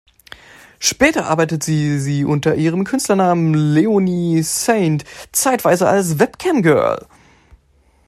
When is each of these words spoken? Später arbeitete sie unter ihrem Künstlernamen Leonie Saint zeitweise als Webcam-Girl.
Später 0.79 1.27
arbeitete 1.27 1.69
sie 1.99 2.25
unter 2.25 2.55
ihrem 2.55 2.85
Künstlernamen 2.85 3.53
Leonie 3.53 4.41
Saint 4.41 5.03
zeitweise 5.31 5.87
als 5.87 6.17
Webcam-Girl. 6.17 7.05